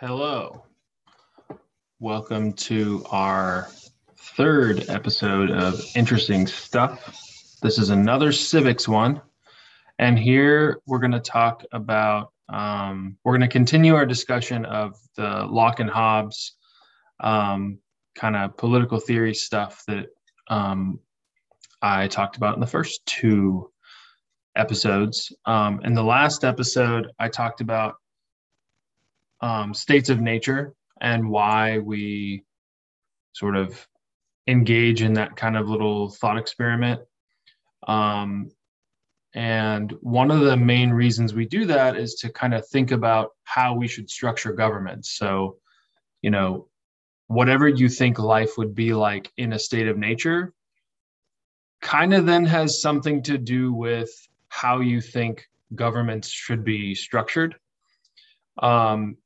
[0.00, 0.64] Hello.
[1.98, 3.68] Welcome to our
[4.16, 7.14] third episode of Interesting Stuff.
[7.60, 9.20] This is another civics one.
[9.98, 14.96] And here we're going to talk about, um, we're going to continue our discussion of
[15.16, 16.56] the Locke and Hobbes
[17.22, 17.78] um,
[18.14, 20.06] kind of political theory stuff that
[20.48, 20.98] um,
[21.82, 23.70] I talked about in the first two
[24.56, 25.30] episodes.
[25.44, 27.96] Um, in the last episode, I talked about
[29.40, 32.44] um, states of nature and why we
[33.32, 33.86] sort of
[34.46, 37.00] engage in that kind of little thought experiment.
[37.86, 38.50] Um,
[39.34, 43.30] and one of the main reasons we do that is to kind of think about
[43.44, 45.06] how we should structure government.
[45.06, 45.58] So,
[46.20, 46.68] you know,
[47.28, 50.52] whatever you think life would be like in a state of nature
[51.80, 54.10] kind of then has something to do with
[54.48, 57.54] how you think governments should be structured.
[58.60, 59.16] Um,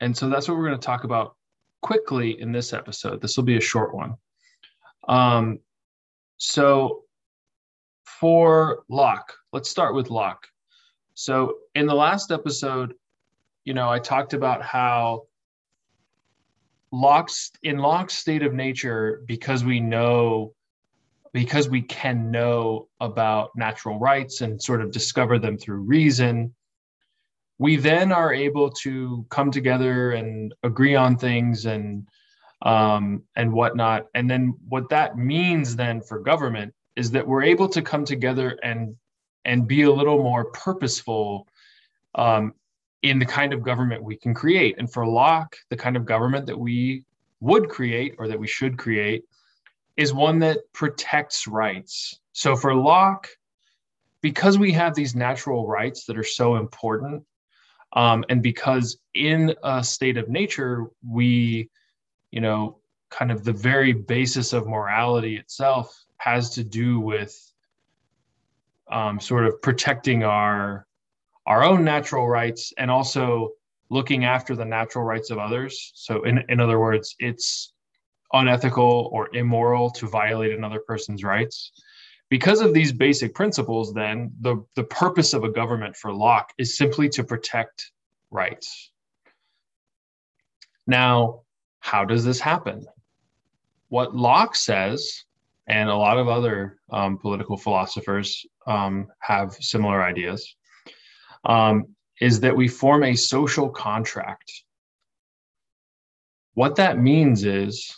[0.00, 1.36] and so that's what we're going to talk about
[1.82, 3.20] quickly in this episode.
[3.20, 4.14] This will be a short one.
[5.08, 5.58] Um,
[6.38, 7.02] so
[8.04, 10.46] for Locke, let's start with Locke.
[11.14, 12.94] So in the last episode,
[13.64, 15.24] you know, I talked about how
[16.90, 20.54] Locke's in Locke's state of nature, because we know,
[21.32, 26.54] because we can know about natural rights and sort of discover them through reason,
[27.58, 32.06] we then are able to come together and agree on things and
[32.62, 34.06] um, and whatnot.
[34.14, 38.58] And then what that means then for government is that we're able to come together
[38.62, 38.96] and
[39.44, 41.46] and be a little more purposeful
[42.14, 42.54] um,
[43.02, 44.76] in the kind of government we can create.
[44.78, 47.04] And for Locke, the kind of government that we
[47.40, 49.24] would create or that we should create
[49.96, 52.18] is one that protects rights.
[52.32, 53.28] So for Locke,
[54.22, 57.22] because we have these natural rights that are so important
[57.94, 61.70] um, and because in a state of nature, we,
[62.30, 62.78] you know,
[63.10, 67.38] kind of the very basis of morality itself has to do with
[68.90, 70.86] um, sort of protecting our
[71.46, 73.50] our own natural rights and also
[73.90, 75.92] looking after the natural rights of others.
[75.94, 77.72] So, in, in other words, it's
[78.32, 81.70] unethical or immoral to violate another person's rights.
[82.30, 86.76] Because of these basic principles, then the, the purpose of a government for Locke is
[86.76, 87.92] simply to protect
[88.30, 88.90] rights.
[90.86, 91.42] Now,
[91.80, 92.86] how does this happen?
[93.88, 95.24] What Locke says,
[95.66, 100.56] and a lot of other um, political philosophers um, have similar ideas,
[101.44, 104.50] um, is that we form a social contract.
[106.54, 107.94] What that means is,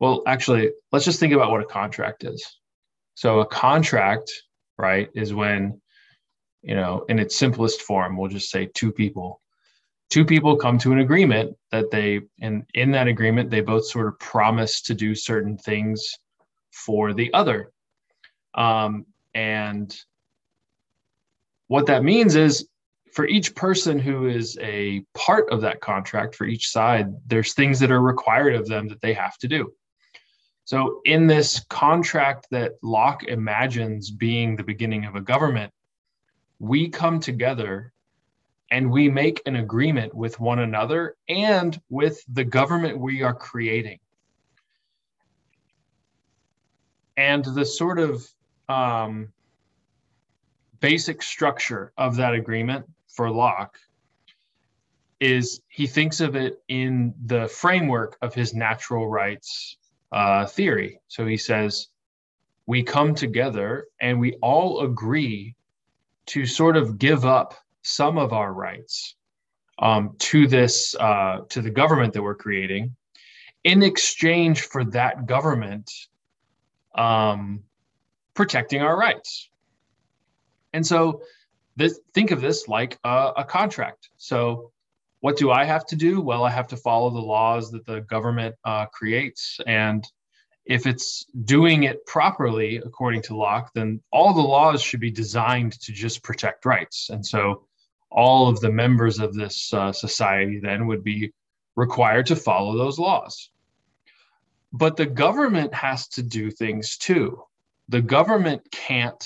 [0.00, 2.58] well, actually, let's just think about what a contract is.
[3.18, 4.30] So a contract,
[4.78, 5.80] right, is when,
[6.62, 9.40] you know, in its simplest form, we'll just say two people.
[10.08, 14.06] Two people come to an agreement that they, and in that agreement, they both sort
[14.06, 16.14] of promise to do certain things
[16.70, 17.72] for the other.
[18.54, 19.04] Um,
[19.34, 19.92] and
[21.66, 22.68] what that means is
[23.12, 27.80] for each person who is a part of that contract, for each side, there's things
[27.80, 29.72] that are required of them that they have to do.
[30.68, 35.72] So, in this contract that Locke imagines being the beginning of a government,
[36.58, 37.94] we come together
[38.70, 43.98] and we make an agreement with one another and with the government we are creating.
[47.16, 48.28] And the sort of
[48.68, 49.32] um,
[50.80, 53.78] basic structure of that agreement for Locke
[55.18, 59.77] is he thinks of it in the framework of his natural rights
[60.12, 61.00] uh, theory.
[61.08, 61.88] So he says,
[62.66, 65.54] we come together and we all agree
[66.26, 69.14] to sort of give up some of our rights
[69.78, 72.94] um, to this uh, to the government that we're creating
[73.64, 75.90] in exchange for that government
[76.94, 77.62] um,
[78.34, 79.48] protecting our rights
[80.72, 81.22] and so
[81.76, 84.70] this think of this like a, a contract so
[85.20, 86.20] what do I have to do?
[86.20, 89.58] Well, I have to follow the laws that the government uh, creates.
[89.66, 90.06] And
[90.64, 95.80] if it's doing it properly, according to Locke, then all the laws should be designed
[95.80, 97.10] to just protect rights.
[97.10, 97.64] And so
[98.10, 101.32] all of the members of this uh, society then would be
[101.74, 103.50] required to follow those laws.
[104.72, 107.42] But the government has to do things too.
[107.88, 109.24] The government can't,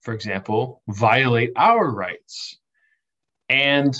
[0.00, 2.58] for example, violate our rights.
[3.48, 3.96] And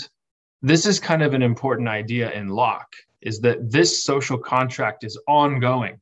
[0.61, 5.19] this is kind of an important idea in Locke is that this social contract is
[5.27, 5.99] ongoing.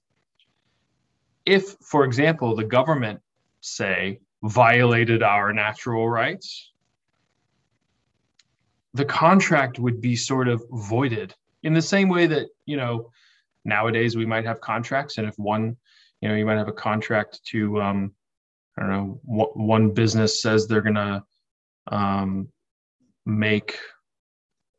[1.46, 3.20] If, for example, the government,
[3.62, 6.72] say, violated our natural rights,
[8.94, 13.12] the contract would be sort of voided in the same way that you know
[13.66, 15.76] nowadays we might have contracts and if one
[16.22, 18.14] you know you might have a contract to um
[18.78, 21.24] i don't know one business says they're gonna
[21.88, 22.48] um
[23.26, 23.78] make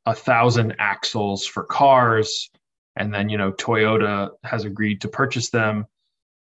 [0.06, 2.48] a thousand axles for cars.
[2.96, 5.86] And then you know toyota has agreed to purchase them.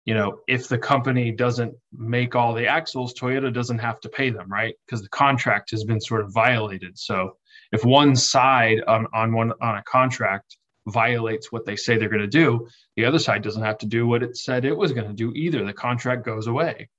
[0.06, 4.30] You know if the company doesn't make all the axles toyota doesn't have to pay
[4.30, 4.76] them right?
[4.86, 6.98] Because the contract has been sort of violated.
[6.98, 7.36] So
[7.72, 10.58] if one side on, on one on a contract
[10.88, 14.08] violates what they say they're going to do the other side doesn't have to do
[14.08, 15.66] what it said it was going to do either.
[15.66, 16.90] The contract goes away.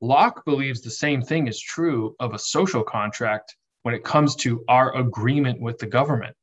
[0.00, 3.56] Locke believes the same thing is true of a social contract
[3.86, 6.34] when it comes to our agreement with the government.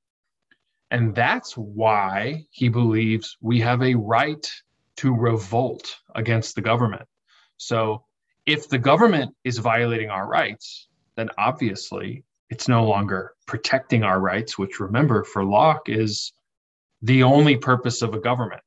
[0.92, 4.48] And that's why he believes we have a right
[4.95, 7.06] to revolt against the government.
[7.57, 8.06] So
[8.45, 10.88] if the government is violating our rights,
[11.18, 16.31] then obviously it's no longer protecting our rights, which remember for Locke is
[17.01, 18.62] the only purpose of a government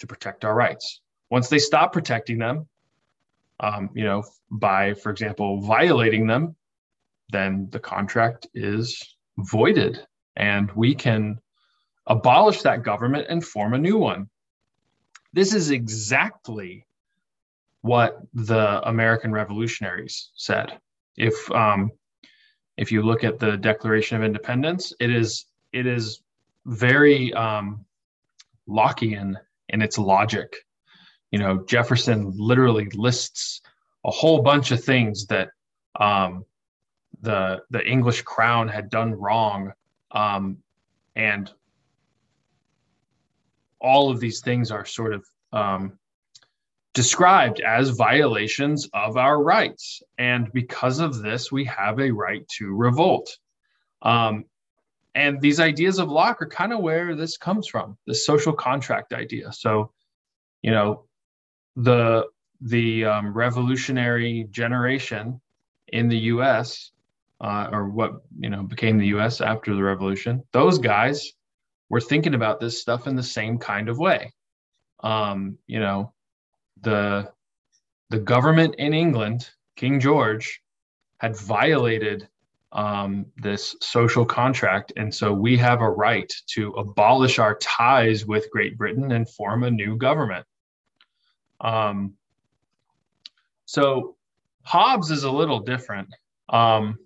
[0.00, 1.00] to protect our rights.
[1.30, 2.68] Once they stop protecting them,
[3.58, 6.56] um, you know, by, for example, violating them,
[7.30, 10.06] then the contract is voided
[10.36, 11.38] and we can
[12.06, 14.28] abolish that government and form a new one.
[15.32, 16.86] This is exactly
[17.82, 20.78] what the American revolutionaries said.
[21.16, 21.90] If um,
[22.76, 26.20] if you look at the Declaration of Independence, it is it is
[26.66, 27.84] very um,
[28.68, 29.34] Lockean
[29.68, 30.56] in its logic.
[31.30, 33.60] You know, Jefferson literally lists
[34.04, 35.50] a whole bunch of things that
[35.98, 36.44] um,
[37.22, 39.72] the the English crown had done wrong,
[40.10, 40.58] um,
[41.14, 41.50] and
[43.80, 45.98] all of these things are sort of um,
[46.94, 52.74] described as violations of our rights, and because of this, we have a right to
[52.74, 53.36] revolt.
[54.02, 54.44] Um,
[55.14, 59.14] and these ideas of Locke are kind of where this comes from, the social contract
[59.14, 59.50] idea.
[59.52, 59.92] So,
[60.62, 61.06] you know,
[61.76, 62.26] the
[62.60, 65.40] the um, revolutionary generation
[65.88, 66.90] in the U.S
[67.40, 69.40] uh, or what you know became the U.S.
[69.40, 71.32] after the revolution, those guys
[71.88, 74.32] were thinking about this stuff in the same kind of way.
[75.00, 76.12] Um, you know,
[76.82, 77.30] the
[78.10, 80.62] the government in England, King George,
[81.18, 82.28] had violated
[82.72, 88.50] um, this social contract, and so we have a right to abolish our ties with
[88.50, 90.46] Great Britain and form a new government.
[91.60, 92.14] Um,
[93.66, 94.16] so
[94.62, 96.08] Hobbes is a little different.
[96.48, 96.98] Um,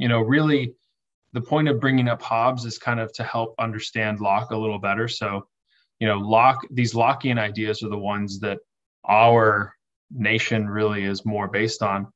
[0.00, 0.74] you know, really
[1.34, 4.78] the point of bringing up Hobbes is kind of to help understand Locke a little
[4.78, 5.06] better.
[5.06, 5.46] So,
[6.00, 8.58] you know, Locke, these Lockean ideas are the ones that
[9.06, 9.74] our
[10.10, 12.10] nation really is more based on.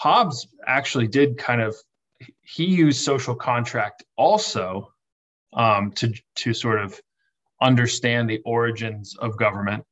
[0.00, 1.76] Hobbes actually did kind of
[2.42, 4.92] he used social contract also
[5.52, 7.00] um, to to sort of
[7.60, 9.84] understand the origins of government.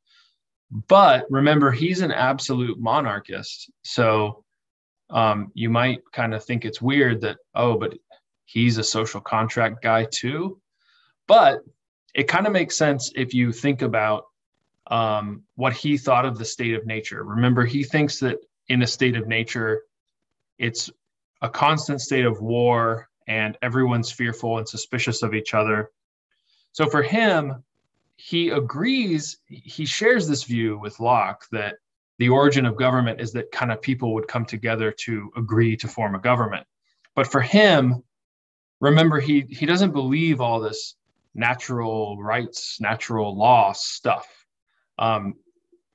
[0.88, 4.44] But remember, he's an absolute monarchist, so
[5.10, 7.94] um, you might kind of think it's weird that, oh, but
[8.44, 10.60] he's a social contract guy too.
[11.26, 11.60] But
[12.14, 14.24] it kind of makes sense if you think about
[14.88, 17.22] um, what he thought of the state of nature.
[17.22, 19.82] Remember, he thinks that in a state of nature,
[20.58, 20.90] it's
[21.42, 25.90] a constant state of war and everyone's fearful and suspicious of each other.
[26.72, 27.62] So for him,
[28.16, 31.76] he agrees, he shares this view with Locke that
[32.20, 35.88] the origin of government is that kind of people would come together to agree to
[35.88, 36.66] form a government.
[37.14, 38.04] But for him,
[38.78, 40.96] remember he he doesn't believe all this
[41.34, 44.26] natural rights, natural law stuff.
[44.98, 45.34] Um,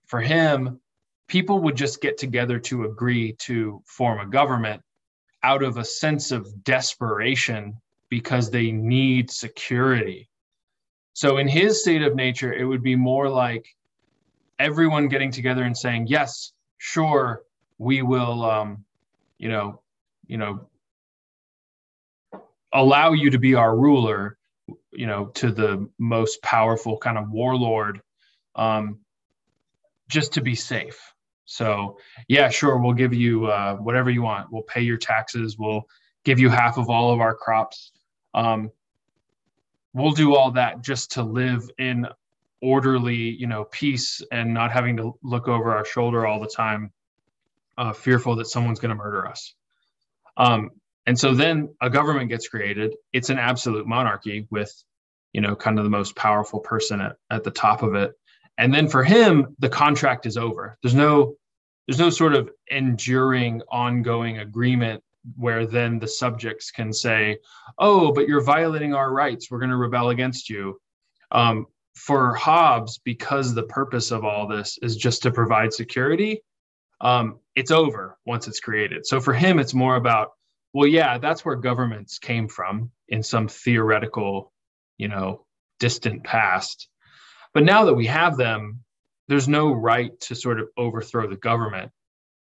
[0.07, 0.79] for him,
[1.27, 4.81] people would just get together to agree to form a government
[5.43, 7.77] out of a sense of desperation
[8.09, 10.27] because they need security.
[11.13, 13.67] So in his state of nature, it would be more like
[14.59, 17.43] everyone getting together and saying, yes, sure,
[17.77, 18.85] we will, um,
[19.37, 19.81] you know,
[20.27, 20.67] you know,
[22.73, 24.37] allow you to be our ruler,
[24.91, 28.01] you know, to the most powerful kind of warlord,
[28.55, 28.99] um,
[30.09, 31.13] just to be safe.
[31.45, 31.97] So
[32.27, 34.51] yeah, sure, we'll give you uh, whatever you want.
[34.51, 35.57] We'll pay your taxes.
[35.57, 35.87] We'll
[36.23, 37.91] give you half of all of our crops.
[38.33, 38.71] Um,
[39.93, 42.07] we'll do all that just to live in
[42.61, 46.91] orderly, you know, peace and not having to look over our shoulder all the time,
[47.77, 49.53] uh, fearful that someone's going to murder us.
[50.37, 50.71] Um,
[51.05, 52.95] and so then a government gets created.
[53.13, 54.73] It's an absolute monarchy with,
[55.33, 58.13] you know, kind of the most powerful person at, at the top of it.
[58.57, 60.77] And then for him, the contract is over.
[60.81, 61.35] There's no,
[61.87, 65.03] there's no sort of enduring, ongoing agreement
[65.35, 67.39] where then the subjects can say,
[67.77, 69.49] "Oh, but you're violating our rights.
[69.49, 70.79] We're going to rebel against you."
[71.31, 76.41] Um, for Hobbes, because the purpose of all this is just to provide security,
[77.01, 79.05] um, it's over once it's created.
[79.05, 80.31] So for him, it's more about,
[80.73, 84.51] well, yeah, that's where governments came from in some theoretical,
[84.97, 85.45] you know,
[85.79, 86.89] distant past.
[87.53, 88.81] But now that we have them,
[89.27, 91.91] there's no right to sort of overthrow the government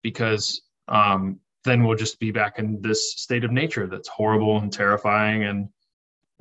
[0.02, 4.74] because um, then we'll just be back in this state of nature that's horrible and
[4.74, 5.70] terrifying and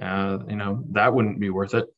[0.00, 1.92] uh, you know that wouldn't be worth it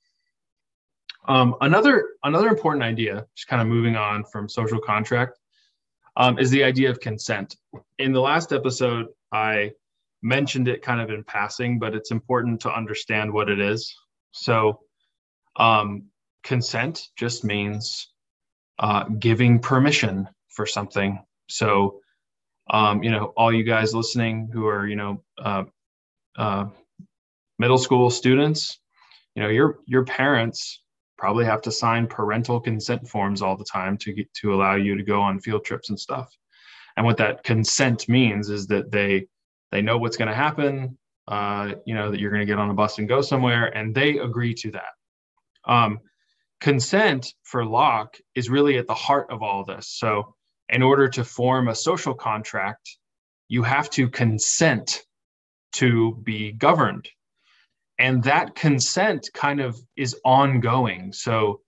[1.29, 5.38] um, another another important idea just kind of moving on from social contract
[6.17, 7.57] um, is the idea of consent.
[7.99, 9.71] In the last episode i
[10.23, 13.95] mentioned it kind of in passing but it's important to understand what it is.
[14.33, 14.81] So
[15.57, 16.05] um,
[16.43, 18.09] consent just means
[18.79, 21.23] uh, giving permission for something.
[21.49, 22.00] So
[22.71, 25.64] um, you know, all you guys listening who are, you know, uh,
[26.37, 26.67] uh,
[27.59, 28.79] middle school students,
[29.35, 30.81] you know, your your parents
[31.23, 34.97] probably have to sign parental consent forms all the time to get to allow you
[34.97, 36.37] to go on field trips and stuff.
[36.97, 39.29] And what that consent means is that they
[39.71, 40.99] they know what's going to happen.
[41.29, 43.95] Uh, you know that you're going to get on a bus and go somewhere, and
[43.95, 44.95] they agree to that.
[45.64, 46.00] Um,
[46.61, 49.87] consent for Locke is really at the heart of all this.
[49.87, 50.35] So
[50.71, 52.99] in order to form a social contract,
[53.47, 55.05] you have to consent
[55.75, 57.09] to be governed.
[58.02, 61.12] And that consent kind of is ongoing.
[61.12, 61.61] So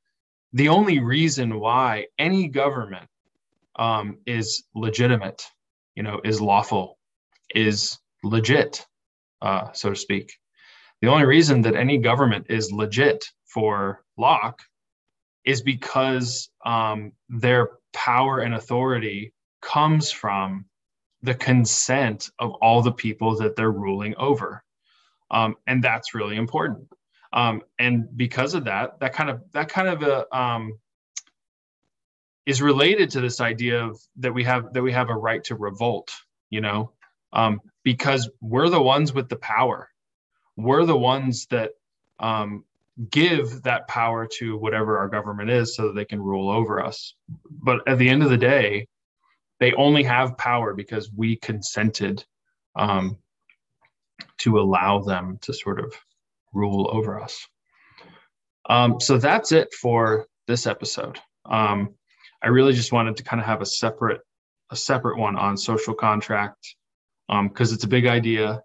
[0.52, 3.08] the only reason why any government
[3.76, 5.46] um, is legitimate,
[5.94, 6.98] you know, is lawful,
[7.54, 8.84] is legit,
[9.42, 10.32] uh, so to speak.
[11.02, 14.60] The only reason that any government is legit for Locke
[15.44, 20.64] is because um, their power and authority comes from
[21.22, 24.63] the consent of all the people that they're ruling over.
[25.34, 26.88] Um, and that's really important.
[27.32, 30.78] Um, and because of that, that kind of that kind of a, uh, um,
[32.46, 35.56] is related to this idea of that we have that we have a right to
[35.56, 36.12] revolt.
[36.50, 36.92] You know,
[37.32, 39.90] um, because we're the ones with the power.
[40.56, 41.72] We're the ones that
[42.20, 42.64] um,
[43.10, 47.16] give that power to whatever our government is so that they can rule over us.
[47.50, 48.86] But at the end of the day,
[49.58, 52.24] they only have power because we consented
[52.76, 53.18] um,
[54.38, 55.92] to allow them to sort of
[56.52, 57.46] rule over us.
[58.68, 61.18] Um, so that's it for this episode.
[61.44, 61.94] Um,
[62.42, 64.20] I really just wanted to kind of have a separate
[64.70, 66.74] a separate one on social contract
[67.28, 68.62] because um, it's a big idea.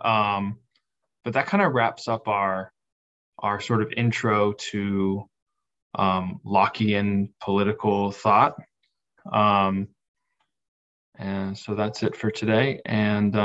[0.00, 0.58] Um,
[1.24, 2.72] but that kind of wraps up our
[3.38, 5.24] our sort of intro to
[5.94, 8.56] um, Lockean political thought.
[9.30, 9.88] Um,
[11.18, 12.80] and so that's it for today.
[12.84, 13.36] And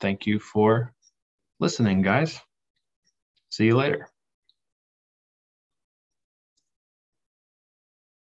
[0.00, 0.92] thank you for
[1.60, 2.40] listening, guys.
[3.50, 4.08] See you later.